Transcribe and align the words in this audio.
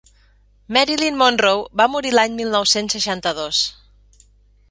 Marilyn 0.77 1.19
Monroe 1.19 1.67
va 1.81 1.87
morir 1.95 2.13
l'any 2.15 2.35
mil 2.41 2.49
nou-cents 2.57 2.97
seixanta-dos. 2.99 3.63